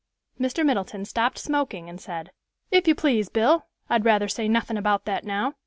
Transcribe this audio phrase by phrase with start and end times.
[0.39, 0.65] Mr.
[0.65, 2.31] Middleton stopped smoking and said,
[2.71, 5.53] "If you please, Bill, I'd rather say nothin' about that now.